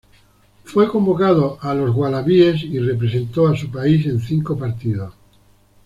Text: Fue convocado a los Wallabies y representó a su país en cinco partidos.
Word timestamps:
Fue 0.63 0.87
convocado 0.89 1.59
a 1.61 1.75
los 1.75 1.95
Wallabies 1.95 2.63
y 2.63 2.79
representó 2.79 3.45
a 3.47 3.55
su 3.55 3.69
país 3.71 4.07
en 4.07 4.19
cinco 4.19 4.57
partidos. 4.57 5.13